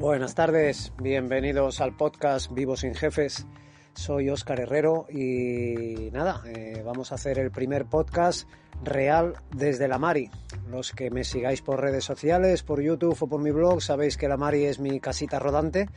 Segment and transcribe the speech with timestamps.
[0.00, 3.46] Buenas tardes, bienvenidos al podcast Vivo sin Jefes.
[3.92, 8.48] Soy Óscar Herrero y nada, eh, vamos a hacer el primer podcast
[8.82, 10.30] real desde la Mari.
[10.70, 14.26] Los que me sigáis por redes sociales, por YouTube o por mi blog, sabéis que
[14.26, 15.90] la Mari es mi casita rodante.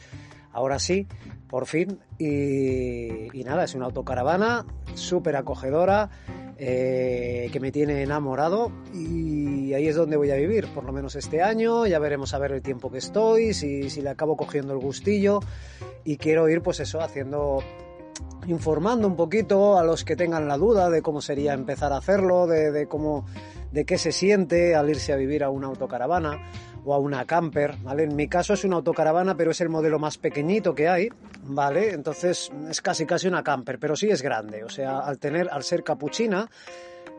[0.52, 1.08] Ahora sí,
[1.48, 2.02] por fin.
[2.20, 6.10] Y, nada, es una autocaravana súper acogedora,
[6.58, 11.16] eh, que me tiene enamorado y ahí es donde voy a vivir, por lo menos
[11.16, 14.74] este año, ya veremos a ver el tiempo que estoy, si, si le acabo cogiendo
[14.74, 15.40] el gustillo
[16.04, 17.64] y quiero ir pues eso, haciendo
[18.48, 22.48] informando un poquito a los que tengan la duda de cómo sería empezar a hacerlo,
[22.48, 23.26] de, de cómo,
[23.74, 26.38] de qué se siente al irse a vivir a una autocaravana
[26.86, 28.04] o a una camper, ¿vale?
[28.04, 31.10] En mi caso es una autocaravana, pero es el modelo más pequeñito que hay,
[31.44, 31.92] ¿vale?
[31.92, 35.64] Entonces es casi casi una camper, pero sí es grande, o sea, al tener, al
[35.64, 36.50] ser capuchina,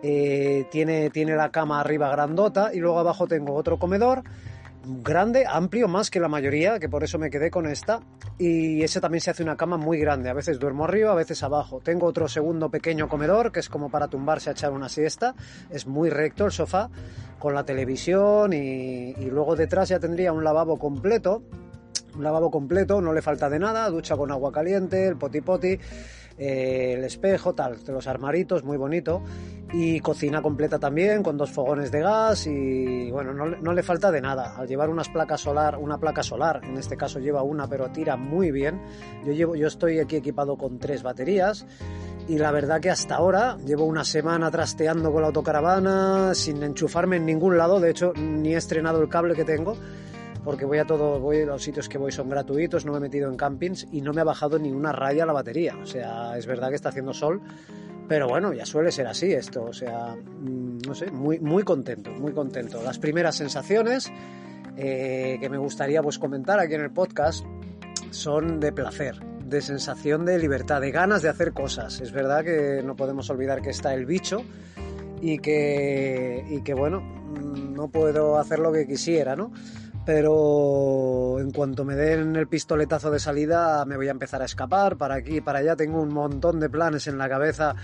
[0.03, 4.23] eh, tiene, tiene la cama arriba grandota y luego abajo tengo otro comedor
[4.87, 8.01] grande, amplio, más que la mayoría, que por eso me quedé con esta.
[8.39, 10.31] Y ese también se hace una cama muy grande.
[10.31, 11.81] A veces duermo arriba, a veces abajo.
[11.81, 15.35] Tengo otro segundo pequeño comedor, que es como para tumbarse a echar una siesta.
[15.71, 16.91] Es muy recto el sofá,
[17.39, 21.43] con la televisión y, luego detrás ya tendría un lavabo completo.
[22.17, 25.79] Un lavabo completo, no le falta de nada, ducha con agua caliente, el poti poti
[26.37, 29.23] eh, el espejo, tal, los armaritos, muy bonito.
[29.73, 34.13] Y cocina completa también, con dos fogones de gas y bueno, no, no, le falta
[34.13, 34.55] de nada.
[34.57, 38.17] Al llevar unas placas solar, una placa solar, en este caso lleva una, pero tira
[38.17, 38.81] muy bien.
[39.25, 41.67] Yo, llevo, yo estoy aquí equipado con tres baterías
[42.29, 47.17] y la verdad que hasta ahora llevo una semana trasteando con la autocaravana sin enchufarme
[47.17, 49.77] en ningún lado, de hecho ni he estrenado el cable que tengo
[50.45, 53.01] porque voy a todo, voy a los sitios que voy son gratuitos, no me he
[53.01, 55.77] metido en campings y no me ha bajado ni una raya la batería.
[55.83, 57.41] O sea, es verdad que está haciendo sol,
[58.09, 59.65] pero bueno, ya suele ser así esto.
[59.65, 62.83] O sea, no sé, muy, muy contento, muy contento.
[62.83, 64.13] Las primeras sensaciones
[64.77, 67.45] eh, que me gustaría pues comentar aquí en el podcast
[68.11, 72.01] son de placer, de sensación de libertad, de ganas de hacer cosas.
[72.01, 74.43] Es verdad que no podemos olvidar que está el bicho
[75.23, 79.51] y que, y que bueno, no puedo hacer lo que quisiera, ¿no?
[80.05, 84.97] Pero en cuanto me den el pistoletazo de salida me voy a empezar a escapar
[84.97, 85.77] para aquí para allá.
[85.77, 87.75] Tengo un montón de planes en la cabeza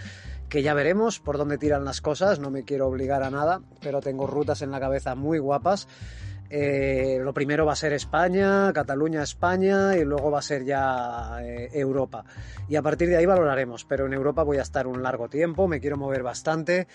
[0.48, 4.00] que ya veremos por dónde tiran las cosas, no me quiero obligar a nada, pero
[4.00, 5.86] tengo rutas en la cabeza muy guapas.
[6.53, 11.38] Eh, lo primero va a ser España, Cataluña, España y luego va a ser ya
[11.43, 12.25] eh, Europa.
[12.69, 15.69] Y a partir de ahí valoraremos, pero en Europa voy a estar un largo tiempo,
[15.69, 16.89] me quiero mover bastante.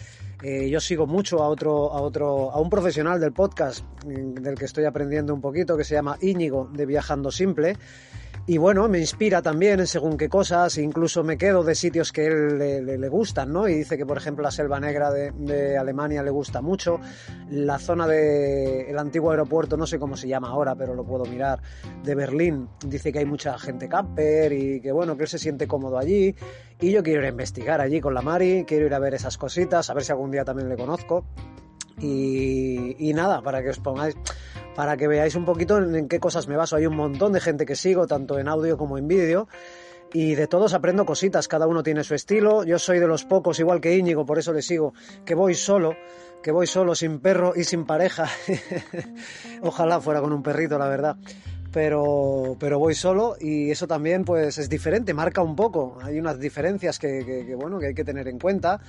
[0.43, 4.65] Eh, yo sigo mucho a otro, a otro, a un profesional del podcast del que
[4.65, 7.77] estoy aprendiendo un poquito, que se llama Íñigo de Viajando Simple
[8.47, 12.27] y bueno, me inspira también en según qué cosas, incluso me quedo de sitios que
[12.27, 13.67] él le, le, gustan, ¿no?
[13.67, 16.99] Y dice que, por ejemplo, la selva negra de, Alemania le gusta mucho,
[17.49, 21.25] la zona del el antiguo aeropuerto, no sé cómo se llama ahora, pero lo puedo
[21.25, 21.59] mirar,
[22.03, 25.67] de Berlín, dice que hay mucha gente camper y que, bueno, que él se siente
[25.67, 26.35] cómodo allí.
[26.79, 29.39] Y yo quiero ir a investigar allí con la Mari, quiero ir a ver esas
[29.39, 31.25] cositas, a ver si algún día también le conozco.
[31.99, 34.15] Y, y nada, para que os pongáis
[34.75, 36.75] para que veáis un poquito en, qué cosas me baso.
[36.75, 39.47] Hay un montón de gente que sigo, tanto en audio como en vídeo.
[40.13, 42.63] Y de todos aprendo cositas, cada uno tiene su estilo.
[42.63, 44.93] Yo soy de los pocos, igual que Íñigo, por eso le sigo,
[45.25, 45.95] que voy solo,
[46.43, 48.27] que voy solo, sin perro y sin pareja.
[49.61, 51.17] Ojalá fuera con un perrito, la verdad
[51.75, 55.97] pero, pero voy solo y eso también pues es diferente, marca un poco.
[56.01, 58.79] Hay unas diferencias que, que, que bueno, que hay que tener en cuenta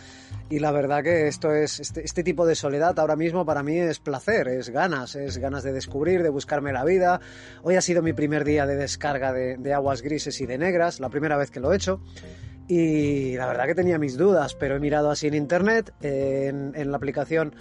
[0.48, 3.76] y la verdad que esto es, este, este, tipo de soledad ahora mismo para mí
[3.76, 7.20] es placer, es ganas, es ganas de descubrir, de buscarme la vida.
[7.64, 11.00] Hoy ha sido mi primer día de descarga de, de aguas grises y de negras,
[11.00, 12.00] la primera vez que lo he hecho.
[12.69, 16.93] Y la verdad que tenía mis dudas, pero he mirado así en internet, en, en
[16.93, 17.52] la aplicación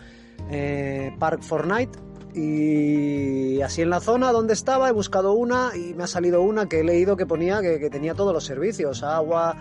[0.51, 1.97] eh, Park Fortnite
[2.35, 6.67] y así en la zona donde estaba he buscado una y me ha salido una
[6.67, 9.55] que he leído que ponía que, que, tenía todos los servicios, agua,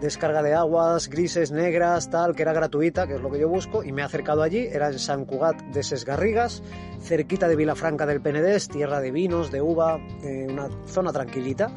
[0.00, 3.84] descarga de aguas, grises, negras, tal, que era gratuita, que es lo que yo busco,
[3.84, 6.62] y me he acercado allí, era en San Cugat de Sesgarrigas,
[7.00, 11.70] cerquita de Vilafranca del Penedés, tierra de vinos, de uva, eh, una zona tranquilita.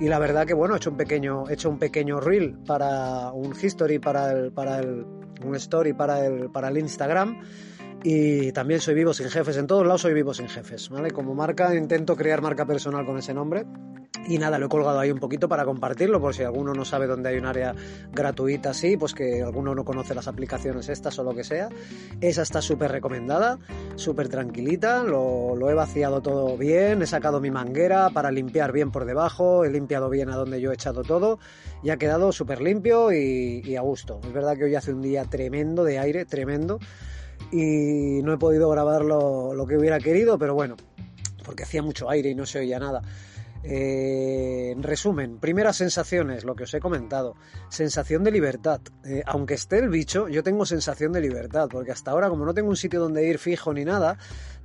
[0.00, 3.32] Y la verdad que bueno, he hecho un pequeño, he hecho un pequeño reel para
[3.32, 5.04] un history para el, para el
[5.44, 7.40] un story para el, para el Instagram.
[8.02, 11.10] Y también soy Vivo Sin Jefes, en todos lados soy Vivo Sin Jefes, ¿vale?
[11.10, 13.64] Como marca intento crear marca personal con ese nombre.
[14.26, 17.06] Y nada, lo he colgado ahí un poquito para compartirlo, por si alguno no sabe
[17.06, 17.74] dónde hay un área
[18.12, 21.68] gratuita así, pues que alguno no conoce las aplicaciones estas o lo que sea.
[22.20, 23.58] Esa está súper recomendada,
[23.96, 28.90] súper tranquilita, lo, lo, he vaciado todo bien, he sacado mi manguera para limpiar bien
[28.90, 31.38] por debajo, he limpiado bien a donde yo he echado todo
[31.82, 34.20] y ha quedado súper limpio y, y a gusto.
[34.22, 36.78] Es verdad que hoy hace un día tremendo de aire, tremendo
[37.50, 40.76] y no he podido grabar lo, lo, que hubiera querido, pero bueno,
[41.44, 43.02] porque hacía mucho aire y no se oía nada.
[43.64, 47.34] Eh, en resumen, primeras sensaciones, lo que os he comentado.
[47.68, 48.80] Sensación de libertad.
[49.04, 52.54] Eh, aunque esté el bicho, yo tengo sensación de libertad, porque hasta ahora, como no
[52.54, 54.16] tengo un sitio donde ir fijo ni nada,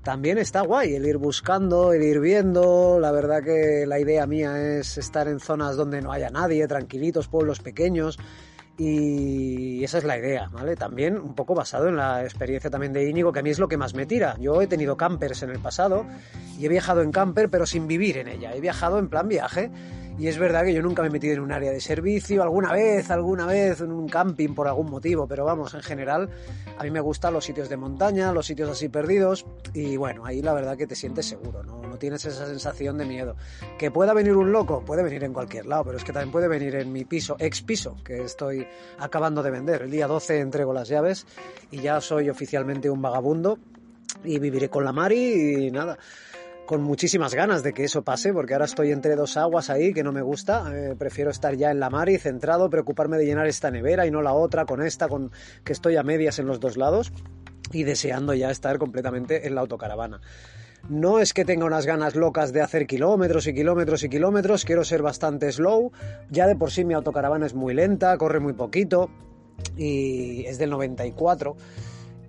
[0.03, 2.99] también está guay el ir buscando, el ir viendo.
[2.99, 7.27] La verdad que la idea mía es estar en zonas donde no haya nadie, tranquilitos,
[7.27, 8.19] pueblos pequeños
[9.83, 10.77] y esa es la idea, ¿vale?
[10.77, 13.67] También un poco basado en la experiencia también de Íñigo, que a mí es lo
[13.67, 14.37] que más me tira.
[14.39, 16.05] Yo he tenido campers en el pasado
[16.57, 18.55] y he viajado en camper, pero sin vivir en ella.
[18.55, 19.71] He viajado en plan viaje.
[20.17, 22.71] Y es verdad que yo nunca me he metido en un área de servicio, alguna
[22.71, 26.29] vez, alguna vez, en un camping por algún motivo, pero vamos, en general,
[26.77, 30.41] a mí me gustan los sitios de montaña, los sitios así perdidos, y bueno, ahí
[30.41, 31.81] la verdad que te sientes seguro, ¿no?
[31.81, 33.35] No tienes esa sensación de miedo.
[33.79, 36.47] Que pueda venir un loco, puede venir en cualquier lado, pero es que también puede
[36.47, 38.67] venir en mi piso, ex piso, que estoy
[38.99, 39.81] acabando de vender.
[39.81, 41.25] El día 12 entrego las llaves
[41.71, 43.57] y ya soy oficialmente un vagabundo
[44.23, 45.97] y viviré con la Mari y nada
[46.65, 50.03] con muchísimas ganas de que eso pase, porque ahora estoy entre dos aguas ahí que
[50.03, 50.71] no me gusta.
[50.73, 54.11] Eh, prefiero estar ya en la mar y centrado, preocuparme de llenar esta nevera y
[54.11, 55.31] no la otra con esta, con
[55.63, 57.11] que estoy a medias en los dos lados
[57.71, 60.21] y deseando ya estar completamente en la autocaravana.
[60.89, 64.83] No es que tenga unas ganas locas de hacer kilómetros y kilómetros y kilómetros, quiero
[64.83, 65.91] ser bastante slow.
[66.29, 69.09] Ya de por sí mi autocaravana es muy lenta, corre muy poquito
[69.77, 71.55] y es del 94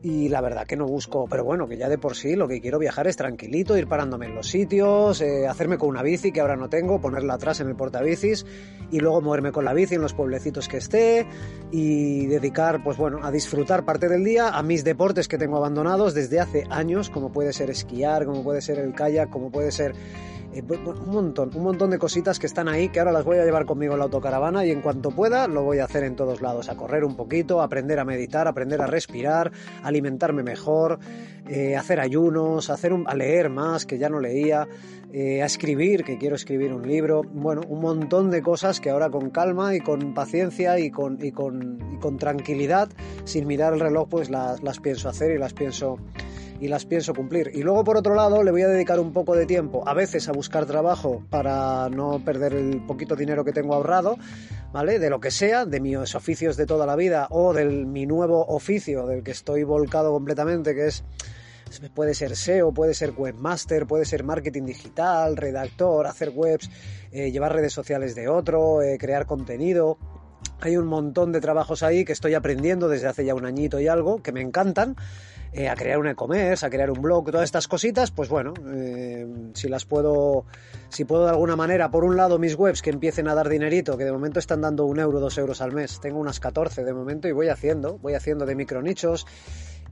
[0.04, 2.60] y la verdad que no busco, pero bueno, que ya de por sí lo que
[2.60, 6.42] quiero viajar es tranquilito, ir parándome en los sitios, eh, hacerme con una bici que
[6.42, 8.44] ahora no tengo, ponerla atrás en el portabicis
[8.90, 11.26] y luego moverme con la bici en los pueblecitos que esté
[11.70, 16.12] y dedicar, pues bueno, a disfrutar parte del día a mis deportes que tengo abandonados
[16.12, 19.94] desde hace años, como puede ser esquiar, como puede ser el kayak, como puede ser
[20.54, 23.44] eh, un montón, un montón de cositas que están ahí que ahora las voy a
[23.44, 26.40] llevar conmigo en la autocaravana y en cuanto pueda lo voy a hacer en todos
[26.40, 29.52] lados, a correr un poquito, aprender a meditar, aprender a respirar,
[29.82, 30.98] a alimentarme mejor,
[31.48, 34.68] eh, hacer ayunos, hacer a leer más que ya no leía,
[35.12, 39.10] eh, a escribir, que quiero escribir un libro, bueno, un montón de cosas que ahora
[39.10, 42.88] con calma y con paciencia y con, y con, y con tranquilidad,
[43.24, 45.98] sin mirar el reloj, pues las, las pienso hacer y las pienso
[46.60, 47.50] y las pienso cumplir.
[47.54, 50.28] Y luego, por otro lado, le voy a dedicar un poco de tiempo, a veces
[50.28, 54.16] a buscar trabajo para no perder el poquito dinero que tengo ahorrado,
[54.72, 54.98] ¿vale?
[54.98, 58.44] De lo que sea, de mis oficios de toda la vida o de mi nuevo
[58.46, 61.04] oficio del que estoy volcado completamente, que es
[61.94, 66.70] puede ser SEO, puede ser webmaster, puede ser marketing digital, redactor, hacer webs,
[67.10, 69.98] eh, llevar redes sociales de otro, eh, crear contenido.
[70.60, 73.88] Hay un montón de trabajos ahí que estoy aprendiendo desde hace ya un añito y
[73.88, 74.96] algo, que me encantan
[75.54, 79.24] eh, a crear un e-commerce, a crear un blog, todas estas cositas, pues bueno, eh,
[79.54, 80.46] si las puedo,
[80.88, 83.96] si puedo de alguna manera, por un lado mis webs que empiecen a dar dinerito,
[83.96, 86.92] que de momento están dando un euro, dos euros al mes, tengo unas 14 de
[86.92, 89.26] momento y voy haciendo, voy haciendo de micronichos,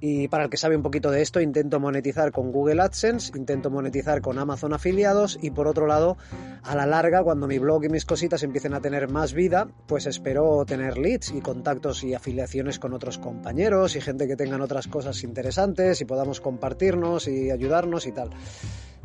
[0.05, 3.71] y para el que sabe un poquito de esto, intento monetizar con Google AdSense, intento
[3.71, 6.17] monetizar con Amazon afiliados y por otro lado,
[6.65, 10.07] a la larga, cuando mi blog y mis cositas empiecen a tener más vida, pues
[10.07, 14.89] espero tener leads y contactos y afiliaciones con otros compañeros y gente que tengan otras
[14.89, 18.31] cosas interesantes y podamos compartirnos y ayudarnos y tal.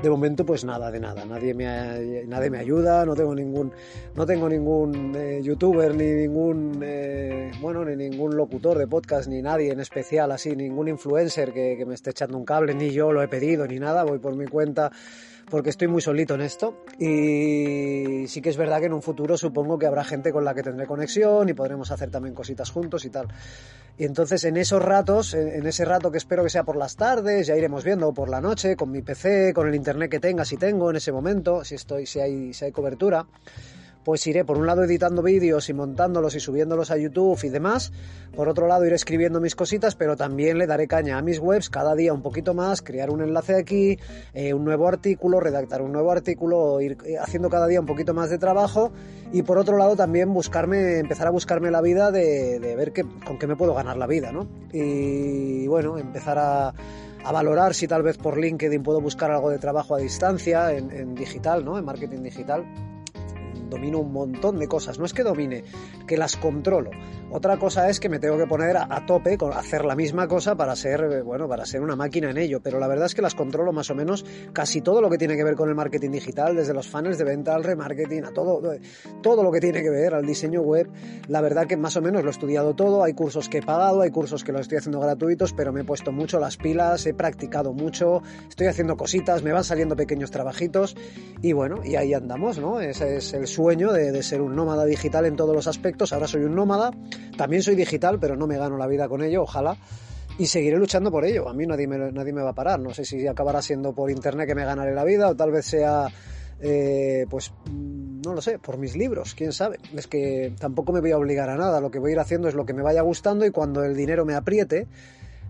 [0.02, 1.26] De momento pues nada de nada.
[1.26, 3.72] Nadie me nadie me ayuda no tengo ningún
[4.16, 9.42] no tengo ningún eh, youtuber ni ningún eh, bueno ni ningún locutor de podcast ni
[9.42, 13.12] nadie en especial así ningún influencer que, que me esté echando un cable ni yo
[13.12, 14.92] lo he pedido ni nada voy por mi cuenta
[15.50, 19.38] porque estoy muy solito en esto y sí que es verdad que en un futuro
[19.38, 23.06] supongo que habrá gente con la que tendré conexión y podremos hacer también cositas juntos
[23.06, 23.28] y tal.
[23.98, 27.48] Y entonces en esos ratos, en ese rato que espero que sea por las tardes,
[27.48, 30.58] ya iremos viendo por la noche, con mi PC, con el internet que tenga, si
[30.58, 33.26] tengo en ese momento, si estoy, si hay, si hay cobertura
[34.08, 37.92] pues iré por un lado editando vídeos y montándolos y subiéndolos a YouTube y demás,
[38.38, 41.70] por otro lado iré escribiendo mis cositas, pero también le daré caña a mis webs
[41.70, 44.00] cada día un poquito más, crear un enlace aquí,
[44.34, 48.14] eh, un nuevo artículo, redactar un nuevo artículo, ir eh, haciendo cada día un poquito
[48.14, 48.94] más de trabajo
[49.34, 52.94] y por otro lado también buscarme, empezar a buscarme la vida de, ver
[53.26, 54.48] con qué me puedo ganar la vida, ¿no?
[54.72, 56.74] Y bueno, empezar a
[57.26, 60.92] a valorar si tal vez por LinkedIn puedo buscar algo de trabajo a distancia en,
[60.92, 61.78] en digital, ¿no?
[61.78, 62.64] En marketing digital
[63.70, 65.00] domino un montón de cosas.
[65.00, 65.64] No es que domine,
[66.08, 66.92] que las controlo.
[67.32, 70.56] Otra cosa es que me tengo que poner a, tope con hacer la misma cosa
[70.56, 72.62] para ser, eh, bueno, para ser una máquina en ello.
[72.62, 75.36] Pero la verdad es que las controlo más o menos casi todo lo que tiene
[75.36, 78.74] que ver con el marketing digital, desde los funnels de venta al remarketing, a todo,
[78.74, 78.82] eh,
[79.22, 80.90] todo lo que tiene que ver al diseño web.
[81.28, 83.04] La verdad que más o menos lo he estudiado todo.
[83.04, 85.84] Hay cursos que he pagado, hay cursos que los estoy haciendo gratuitos, pero me he
[85.84, 90.96] puesto mucho las pilas, he practicado mucho, estoy haciendo cositas, me van saliendo pequeños trabajitos
[91.42, 92.80] y bueno, y ahí andamos, ¿no?
[92.80, 96.14] Ese es el sueño de, de ser un nómada digital en todos los aspectos.
[96.14, 96.92] Ahora soy un nómada
[97.38, 99.78] también soy digital, pero no me gano la vida con ello, ojalá.
[100.40, 101.48] Y seguiré luchando por ello.
[101.48, 102.80] A mí nadie me, nadie me va a parar.
[102.80, 105.66] No sé si acabará siendo por internet que me ganaré la vida o tal vez
[105.66, 106.08] sea,
[106.60, 109.78] eh, pues, mm, no lo sé, por mis libros, quién sabe.
[109.96, 111.80] Es que tampoco me voy a obligar a nada.
[111.80, 113.96] Lo que voy a ir haciendo es lo que me vaya gustando y cuando el
[113.96, 114.88] dinero me apriete,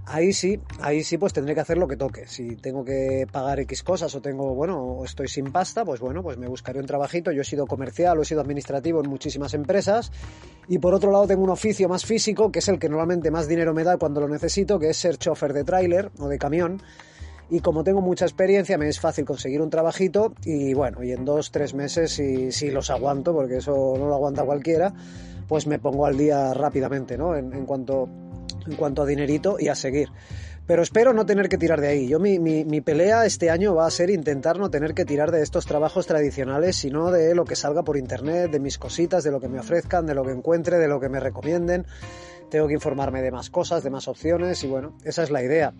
[0.07, 2.27] ahí sí, ahí sí pues tendré que hacer lo que toque.
[2.27, 6.23] Si tengo que pagar X cosas o tengo, bueno, o estoy sin pasta, pues bueno,
[6.23, 7.31] pues me buscaré un trabajito.
[7.31, 10.11] Yo he sido comercial o he sido administrativo en muchísimas empresas.
[10.67, 13.47] Y por otro lado tengo un oficio más físico, que es el que normalmente más
[13.47, 16.81] dinero me da cuando lo necesito, que es ser chofer de tráiler o de camión.
[17.49, 21.23] Y como tengo mucha experiencia, me es fácil conseguir un trabajito y bueno, y en
[21.23, 24.93] dos, tres meses, si, si los aguanto, porque eso no lo aguanta cualquiera,
[25.47, 27.37] pues me pongo al día rápidamente, ¿no?
[27.37, 28.09] En, en cuanto
[28.67, 30.09] en cuanto a dinerito y a seguir.
[30.67, 32.09] Pero espero no tener que tirar de ahí.
[32.09, 35.41] Yo mi, mi, pelea este año va a ser intentar no tener que tirar de
[35.41, 39.39] estos trabajos tradicionales, sino de lo que salga por internet, de mis cositas, de lo
[39.39, 41.85] que me ofrezcan, de lo que encuentre, de lo que me recomienden.
[42.49, 45.73] Tengo que informarme de más cosas, de más opciones y bueno, esa es la idea,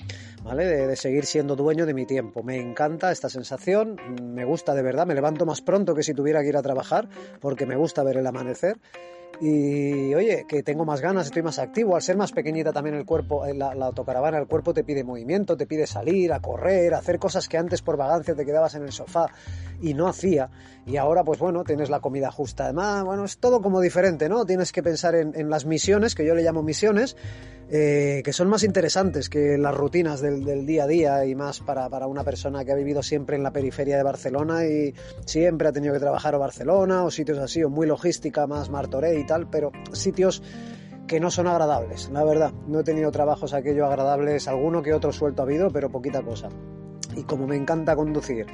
[0.44, 0.66] ¿vale?
[0.66, 2.42] De, de seguir siendo dueño de mi tiempo.
[2.44, 6.42] Me encanta esta sensación, me gusta de verdad, me levanto más pronto que si tuviera
[6.42, 7.10] que ir a trabajar
[7.42, 8.78] porque me gusta ver el amanecer
[9.40, 11.96] y oye, que tengo más ganas, estoy más activo.
[11.96, 15.56] Al ser más pequeñita también el cuerpo, eh, la, autocaravana, el cuerpo te pide movimiento,
[15.56, 18.84] te pide salir, a correr, a hacer cosas que antes por vagancia te quedabas en
[18.84, 19.28] el sofá
[19.80, 20.50] y no hacía.
[20.88, 22.64] Y ahora, pues bueno, tienes la comida justa.
[22.64, 24.46] Además, bueno, es todo como diferente, ¿no?
[24.46, 27.16] Tienes que pensar en, las misiones, que yo le llamo misiones,
[27.70, 31.90] eh, que son más interesantes que las rutinas del, día a día y más para,
[31.90, 35.74] para, una persona que ha vivido siempre en la periferia de Barcelona y siempre ha
[35.74, 38.70] tenido que trabajar o Barcelona o sitios así, o muy logística, más
[39.18, 40.42] Martorell tal, pero sitios
[41.08, 42.52] que no son agradables, la verdad.
[42.68, 46.50] No he tenido trabajos aquello agradables, alguno que otro suelto ha habido, pero poquita cosa.
[47.16, 48.46] Y como me encanta conducir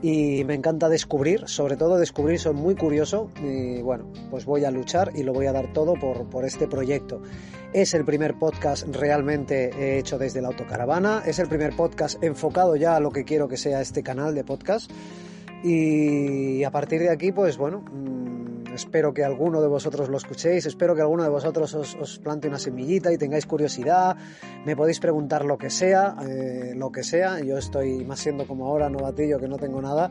[0.00, 4.70] y me encanta descubrir, sobre todo descubrir, soy muy curioso y bueno, pues voy a
[4.70, 7.20] luchar y lo voy a dar todo por, por este proyecto.
[7.72, 12.94] Es el primer podcast realmente hecho desde la autocaravana, es el primer podcast enfocado ya
[12.94, 14.90] a lo que quiero que sea este canal de podcast
[15.64, 17.84] y a partir de aquí pues bueno
[18.78, 22.58] espero que alguno de vosotros lo escuchéis, espero que alguno de vosotros os, plante una
[22.58, 24.16] semillita y tengáis curiosidad,
[24.64, 28.66] me podéis preguntar lo que sea, eh, lo que sea, yo estoy más siendo como
[28.66, 30.10] ahora, novatillo, que no tengo nada,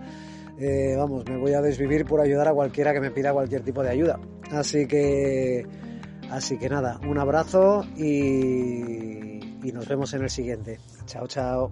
[0.59, 3.81] eh, vamos, me voy a desvivir por ayudar a cualquiera que me pida cualquier tipo
[3.81, 4.19] de ayuda.
[4.51, 5.65] Así que,
[6.29, 10.79] así que nada, un abrazo y, y nos vemos en el siguiente.
[11.05, 11.71] Chao, chao.